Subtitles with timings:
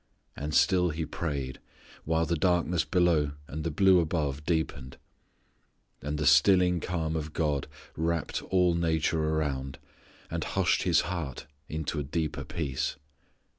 [0.35, 1.59] And still He prayed,
[2.05, 4.97] while the darkness below and the blue above deepened,
[6.01, 9.77] and the stilling calm of God wrapped all nature around,
[10.31, 12.95] and hushed His heart into a deeper peace.